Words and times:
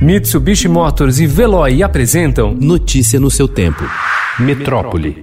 Mitsubishi 0.00 0.68
Motors 0.68 1.20
e 1.20 1.26
Veloy 1.26 1.82
apresentam 1.82 2.54
Notícia 2.54 3.18
no 3.18 3.30
seu 3.30 3.48
tempo. 3.48 3.82
Metrópole. 4.38 5.22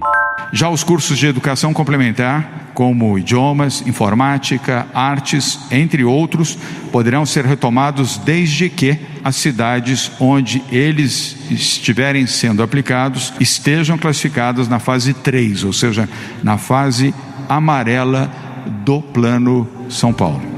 Já 0.52 0.68
os 0.68 0.82
cursos 0.82 1.16
de 1.16 1.26
educação 1.26 1.72
complementar, 1.72 2.70
como 2.74 3.16
idiomas, 3.16 3.84
informática, 3.86 4.86
artes, 4.92 5.60
entre 5.70 6.02
outros, 6.02 6.58
poderão 6.90 7.24
ser 7.24 7.44
retomados 7.44 8.18
desde 8.18 8.68
que 8.68 8.98
as 9.22 9.36
cidades 9.36 10.10
onde 10.18 10.60
eles 10.72 11.36
estiverem 11.50 12.26
sendo 12.26 12.60
aplicados 12.60 13.32
estejam 13.38 13.96
classificadas 13.96 14.68
na 14.68 14.80
fase 14.80 15.14
3, 15.14 15.62
ou 15.62 15.72
seja, 15.72 16.08
na 16.42 16.58
fase 16.58 17.14
amarela 17.48 18.28
do 18.84 19.00
Plano 19.00 19.68
São 19.88 20.12
Paulo. 20.12 20.53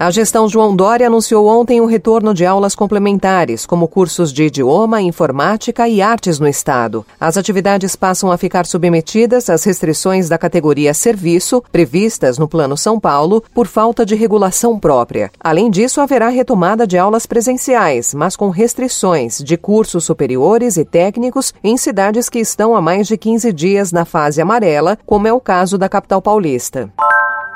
A 0.00 0.10
gestão 0.10 0.48
João 0.48 0.74
Dória 0.74 1.08
anunciou 1.08 1.46
ontem 1.46 1.78
o 1.82 1.84
retorno 1.84 2.32
de 2.32 2.46
aulas 2.46 2.74
complementares, 2.74 3.66
como 3.66 3.86
cursos 3.86 4.32
de 4.32 4.44
idioma, 4.44 5.02
informática 5.02 5.86
e 5.86 6.00
artes 6.00 6.40
no 6.40 6.48
Estado. 6.48 7.04
As 7.20 7.36
atividades 7.36 7.94
passam 7.94 8.32
a 8.32 8.38
ficar 8.38 8.64
submetidas 8.64 9.50
às 9.50 9.62
restrições 9.62 10.26
da 10.26 10.38
categoria 10.38 10.94
serviço, 10.94 11.62
previstas 11.70 12.38
no 12.38 12.48
Plano 12.48 12.78
São 12.78 12.98
Paulo, 12.98 13.44
por 13.52 13.66
falta 13.66 14.06
de 14.06 14.14
regulação 14.14 14.78
própria. 14.80 15.30
Além 15.38 15.68
disso, 15.70 16.00
haverá 16.00 16.30
retomada 16.30 16.86
de 16.86 16.96
aulas 16.96 17.26
presenciais, 17.26 18.14
mas 18.14 18.36
com 18.36 18.48
restrições 18.48 19.36
de 19.44 19.58
cursos 19.58 20.02
superiores 20.02 20.78
e 20.78 20.84
técnicos 20.86 21.52
em 21.62 21.76
cidades 21.76 22.30
que 22.30 22.38
estão 22.38 22.74
há 22.74 22.80
mais 22.80 23.06
de 23.06 23.18
15 23.18 23.52
dias 23.52 23.92
na 23.92 24.06
fase 24.06 24.40
amarela, 24.40 24.96
como 25.04 25.28
é 25.28 25.32
o 25.34 25.38
caso 25.38 25.76
da 25.76 25.90
capital 25.90 26.22
paulista. 26.22 26.90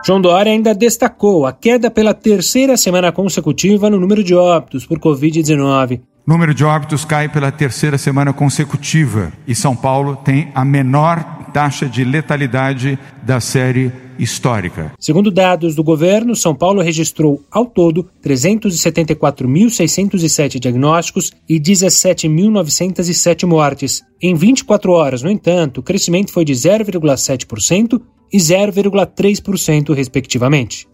João 0.07 0.21
Dória 0.21 0.53
ainda 0.53 0.75
destacou 0.75 1.47
a 1.47 1.53
queda 1.53 1.91
pela 1.91 2.13
terceira 2.13 2.77
semana 2.77 3.11
consecutiva 3.11 3.89
no 3.89 3.99
número 3.99 4.23
de 4.23 4.35
óbitos 4.35 4.85
por 4.85 4.99
Covid-19. 4.99 6.03
O 6.27 6.31
número 6.31 6.53
de 6.53 6.63
óbitos 6.63 7.07
cai 7.07 7.27
pela 7.27 7.51
terceira 7.51 7.97
semana 7.97 8.31
consecutiva 8.31 9.33
e 9.47 9.55
São 9.55 9.75
Paulo 9.75 10.17
tem 10.17 10.51
a 10.55 10.63
menor 10.63 11.25
taxa 11.55 11.87
de 11.87 12.05
letalidade 12.05 12.99
da 13.23 13.41
série 13.41 13.91
histórica. 14.19 14.93
Segundo 14.99 15.31
dados 15.31 15.75
do 15.75 15.85
governo, 15.85 16.37
São 16.37 16.55
Paulo 16.55 16.83
registrou 16.83 17.43
ao 17.51 17.65
todo 17.67 18.09
374.607 18.25 20.59
diagnósticos 20.59 21.33
e 21.49 21.59
17.907 21.61 23.47
mortes. 23.47 24.03
Em 24.23 24.35
24 24.35 24.93
horas, 24.93 25.23
no 25.23 25.31
entanto, 25.31 25.79
o 25.79 25.83
crescimento 25.83 26.31
foi 26.33 26.45
de 26.45 26.53
0,7% 26.53 27.99
e 28.33 28.39
0,3%, 28.39 29.95
respectivamente. 29.95 30.87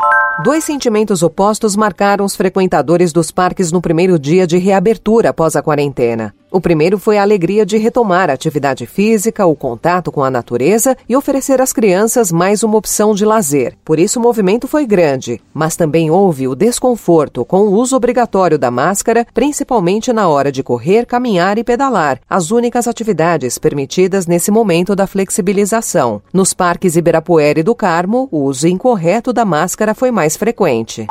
Dois 0.42 0.64
sentimentos 0.64 1.22
opostos 1.22 1.76
marcaram 1.76 2.24
os 2.24 2.34
frequentadores 2.34 3.12
dos 3.12 3.30
parques 3.30 3.70
no 3.70 3.80
primeiro 3.80 4.18
dia 4.18 4.44
de 4.46 4.56
reabertura 4.56 5.28
após 5.30 5.54
a 5.54 5.62
quarentena. 5.62 6.34
O 6.52 6.60
primeiro 6.60 6.98
foi 6.98 7.16
a 7.16 7.22
alegria 7.22 7.64
de 7.64 7.78
retomar 7.78 8.28
a 8.28 8.32
atividade 8.32 8.84
física, 8.84 9.46
o 9.46 9.54
contato 9.54 10.10
com 10.10 10.24
a 10.24 10.30
natureza 10.30 10.96
e 11.08 11.14
oferecer 11.14 11.60
às 11.60 11.72
crianças 11.72 12.32
mais 12.32 12.64
uma 12.64 12.76
opção 12.76 13.14
de 13.14 13.24
lazer. 13.24 13.76
Por 13.84 14.00
isso 14.00 14.18
o 14.18 14.22
movimento 14.22 14.66
foi 14.66 14.84
grande, 14.84 15.40
mas 15.54 15.76
também 15.76 16.10
houve 16.10 16.48
o 16.48 16.56
desconforto 16.56 17.44
com 17.44 17.60
o 17.60 17.72
uso 17.72 17.94
obrigatório 17.94 18.58
da 18.58 18.70
máscara, 18.70 19.24
principalmente 19.32 20.12
na 20.12 20.28
hora 20.28 20.50
de 20.50 20.62
correr, 20.62 21.06
caminhar 21.06 21.56
e 21.56 21.62
pedalar, 21.62 22.20
as 22.28 22.50
únicas 22.50 22.88
atividades 22.88 23.56
permitidas 23.56 24.26
nesse 24.26 24.50
momento 24.50 24.96
da 24.96 25.06
flexibilização. 25.06 26.20
Nos 26.32 26.52
parques 26.52 26.96
Ibirapuera 26.96 27.60
e 27.60 27.62
do 27.62 27.76
Carmo, 27.76 28.28
o 28.32 28.42
uso 28.42 28.66
incorreto 28.66 29.32
da 29.32 29.44
máscara 29.44 29.94
foi 29.94 30.10
mais 30.10 30.36
frequente. 30.36 31.06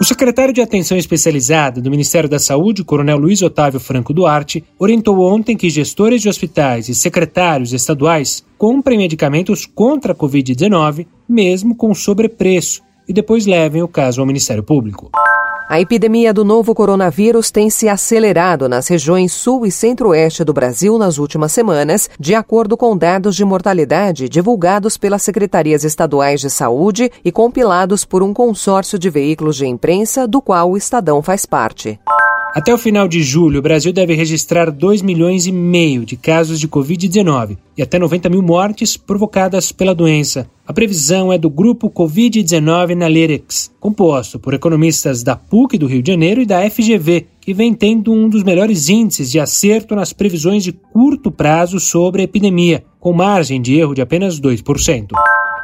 O 0.00 0.04
secretário 0.04 0.54
de 0.54 0.60
Atenção 0.60 0.96
Especializada 0.96 1.80
do 1.80 1.90
Ministério 1.90 2.28
da 2.28 2.38
Saúde, 2.38 2.84
Coronel 2.84 3.18
Luiz 3.18 3.42
Otávio 3.42 3.80
Franco 3.80 4.14
Duarte, 4.14 4.64
orientou 4.78 5.18
ontem 5.20 5.56
que 5.56 5.68
gestores 5.68 6.22
de 6.22 6.28
hospitais 6.28 6.88
e 6.88 6.94
secretários 6.94 7.72
estaduais 7.72 8.44
comprem 8.56 8.96
medicamentos 8.96 9.66
contra 9.66 10.12
a 10.12 10.14
Covid-19, 10.14 11.04
mesmo 11.28 11.74
com 11.74 11.92
sobrepreço, 11.92 12.80
e 13.08 13.12
depois 13.12 13.44
levem 13.44 13.82
o 13.82 13.88
caso 13.88 14.20
ao 14.20 14.26
Ministério 14.26 14.62
Público. 14.62 15.10
A 15.70 15.78
epidemia 15.78 16.32
do 16.32 16.46
novo 16.46 16.74
coronavírus 16.74 17.50
tem 17.50 17.68
se 17.68 17.90
acelerado 17.90 18.70
nas 18.70 18.88
regiões 18.88 19.34
sul 19.34 19.66
e 19.66 19.70
centro-oeste 19.70 20.42
do 20.42 20.54
Brasil 20.54 20.96
nas 20.96 21.18
últimas 21.18 21.52
semanas, 21.52 22.08
de 22.18 22.34
acordo 22.34 22.74
com 22.74 22.96
dados 22.96 23.36
de 23.36 23.44
mortalidade 23.44 24.30
divulgados 24.30 24.96
pelas 24.96 25.22
secretarias 25.22 25.84
estaduais 25.84 26.40
de 26.40 26.48
saúde 26.48 27.12
e 27.22 27.30
compilados 27.30 28.02
por 28.02 28.22
um 28.22 28.32
consórcio 28.32 28.98
de 28.98 29.10
veículos 29.10 29.56
de 29.56 29.66
imprensa 29.66 30.26
do 30.26 30.40
qual 30.40 30.70
o 30.70 30.76
Estadão 30.76 31.22
faz 31.22 31.44
parte. 31.44 32.00
Até 32.54 32.72
o 32.72 32.78
final 32.78 33.06
de 33.06 33.22
julho, 33.22 33.58
o 33.58 33.62
Brasil 33.62 33.92
deve 33.92 34.14
registrar 34.14 34.70
2 34.70 35.02
milhões 35.02 35.46
e 35.46 35.52
meio 35.52 36.04
de 36.04 36.16
casos 36.16 36.58
de 36.58 36.66
Covid-19 36.66 37.58
e 37.76 37.82
até 37.82 37.98
90 37.98 38.28
mil 38.30 38.42
mortes 38.42 38.96
provocadas 38.96 39.70
pela 39.70 39.94
doença. 39.94 40.48
A 40.66 40.72
previsão 40.72 41.32
é 41.32 41.38
do 41.38 41.50
grupo 41.50 41.90
Covid-19 41.90 42.92
Analytics, 42.92 43.70
composto 43.78 44.38
por 44.38 44.54
economistas 44.54 45.22
da 45.22 45.36
PUC 45.36 45.76
do 45.78 45.86
Rio 45.86 46.02
de 46.02 46.10
Janeiro 46.10 46.40
e 46.40 46.46
da 46.46 46.68
FGV, 46.68 47.26
que 47.40 47.54
vem 47.54 47.74
tendo 47.74 48.12
um 48.12 48.28
dos 48.28 48.42
melhores 48.42 48.88
índices 48.88 49.30
de 49.30 49.38
acerto 49.38 49.94
nas 49.94 50.12
previsões 50.12 50.64
de 50.64 50.72
curto 50.72 51.30
prazo 51.30 51.78
sobre 51.78 52.22
a 52.22 52.24
epidemia, 52.24 52.82
com 52.98 53.12
margem 53.12 53.60
de 53.60 53.78
erro 53.78 53.94
de 53.94 54.00
apenas 54.00 54.40
2%. 54.40 55.08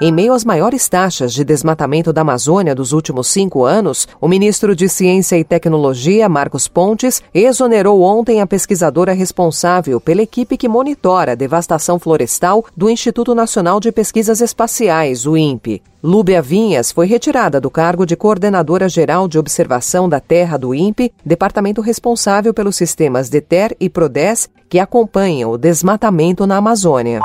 Em 0.01 0.11
meio 0.11 0.33
às 0.33 0.45
maiores 0.45 0.89
taxas 0.89 1.33
de 1.33 1.45
desmatamento 1.45 2.13
da 2.13 2.23
Amazônia 2.23 2.75
dos 2.75 2.93
últimos 2.93 3.29
cinco 3.29 3.65
anos, 3.65 4.09
o 4.21 4.27
ministro 4.27 4.75
de 4.75 4.89
Ciência 4.89 5.39
e 5.39 5.45
Tecnologia, 5.45 6.29
Marcos 6.29 6.67
Pontes, 6.67 7.23
exonerou 7.33 8.03
ontem 8.03 8.41
a 8.41 8.47
pesquisadora 8.47 9.13
responsável 9.13 10.01
pela 10.01 10.23
equipe 10.23 10.57
que 10.57 10.69
monitora 10.69 11.33
a 11.33 11.37
devastação 11.37 12.01
florestal 12.01 12.65
do 12.77 12.91
Instituto 12.91 13.37
Nacional 13.37 13.79
de 13.79 13.93
Pesquisas 13.93 14.41
Espaciais, 14.41 15.27
o 15.27 15.37
INPE. 15.37 15.81
Lúbia 16.03 16.43
Vinhas 16.43 16.91
foi 16.91 17.07
retirada 17.07 17.61
do 17.61 17.71
cargo 17.71 18.05
de 18.05 18.17
coordenadora 18.17 18.89
geral 18.89 19.29
de 19.29 19.39
observação 19.39 20.09
da 20.09 20.19
Terra 20.19 20.59
do 20.59 20.75
INPE, 20.75 21.13
departamento 21.25 21.81
responsável 21.81 22.53
pelos 22.53 22.75
sistemas 22.75 23.29
DETER 23.29 23.77
e 23.79 23.89
PRODES 23.89 24.51
que 24.69 24.81
acompanham 24.81 25.53
o 25.53 25.57
desmatamento 25.57 26.47
na 26.49 26.57
Amazônia. 26.57 27.21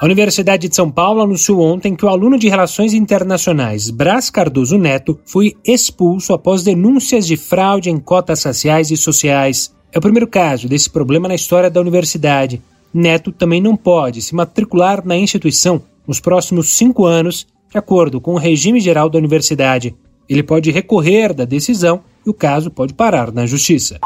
A 0.00 0.06
Universidade 0.06 0.66
de 0.66 0.74
São 0.74 0.90
Paulo 0.90 1.20
anunciou 1.20 1.60
ontem 1.60 1.94
que 1.94 2.06
o 2.06 2.08
aluno 2.08 2.38
de 2.38 2.48
Relações 2.48 2.94
Internacionais 2.94 3.90
Brás 3.90 4.30
Cardoso 4.30 4.78
Neto 4.78 5.20
foi 5.26 5.54
expulso 5.62 6.32
após 6.32 6.62
denúncias 6.62 7.26
de 7.26 7.36
fraude 7.36 7.90
em 7.90 7.98
cotas 7.98 8.42
raciais 8.42 8.90
e 8.90 8.96
sociais. 8.96 9.70
É 9.92 9.98
o 9.98 10.00
primeiro 10.00 10.26
caso 10.26 10.66
desse 10.66 10.88
problema 10.88 11.28
na 11.28 11.34
história 11.34 11.68
da 11.68 11.82
universidade. 11.82 12.62
Neto 12.94 13.30
também 13.30 13.60
não 13.60 13.76
pode 13.76 14.22
se 14.22 14.34
matricular 14.34 15.06
na 15.06 15.18
instituição 15.18 15.82
nos 16.08 16.18
próximos 16.18 16.70
cinco 16.78 17.04
anos, 17.04 17.46
de 17.70 17.76
acordo 17.76 18.22
com 18.22 18.32
o 18.32 18.38
regime 18.38 18.80
geral 18.80 19.10
da 19.10 19.18
universidade. 19.18 19.94
Ele 20.26 20.42
pode 20.42 20.70
recorrer 20.70 21.34
da 21.34 21.44
decisão 21.44 22.00
e 22.24 22.30
o 22.30 22.34
caso 22.34 22.70
pode 22.70 22.94
parar 22.94 23.30
na 23.30 23.44
justiça. 23.44 23.98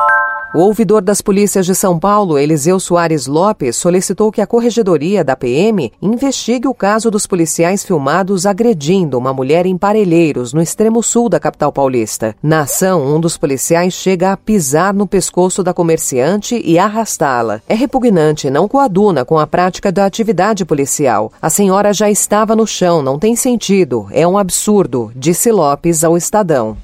O 0.55 0.61
ouvidor 0.61 1.03
das 1.03 1.21
polícias 1.21 1.67
de 1.67 1.75
São 1.75 1.99
Paulo, 1.99 2.39
Eliseu 2.39 2.79
Soares 2.79 3.27
Lopes, 3.27 3.75
solicitou 3.75 4.31
que 4.31 4.41
a 4.41 4.47
corregedoria 4.47 5.25
da 5.25 5.35
PM 5.35 5.93
investigue 6.01 6.69
o 6.69 6.73
caso 6.73 7.11
dos 7.11 7.27
policiais 7.27 7.83
filmados 7.83 8.47
agredindo 8.47 9.19
uma 9.19 9.35
mulher 9.35 9.67
em 9.67 9.77
Parelheiros, 9.77 10.53
no 10.53 10.63
extremo 10.63 11.03
sul 11.03 11.29
da 11.29 11.41
capital 11.41 11.73
paulista. 11.73 12.37
Na 12.41 12.61
ação, 12.61 13.05
um 13.05 13.19
dos 13.19 13.37
policiais 13.37 13.95
chega 13.95 14.31
a 14.31 14.37
pisar 14.37 14.95
no 14.95 15.09
pescoço 15.09 15.61
da 15.61 15.75
comerciante 15.75 16.63
e 16.65 16.79
arrastá-la. 16.79 17.61
É 17.69 17.75
repugnante, 17.75 18.49
não 18.49 18.69
coaduna 18.69 19.25
com 19.25 19.41
a 19.41 19.49
prática 19.49 19.91
da 19.91 20.07
atividade 20.07 20.65
policial. 20.65 21.33
A 21.43 21.51
senhora 21.51 21.93
já 21.93 22.09
estava 22.09 22.55
no 22.55 22.65
chão, 22.65 23.03
não 23.03 23.19
tem 23.19 23.35
sentido, 23.35 24.07
é 24.13 24.25
um 24.25 24.39
absurdo, 24.39 25.11
disse 25.17 25.51
Lopes 25.51 26.05
ao 26.05 26.17
Estadão. 26.17 26.84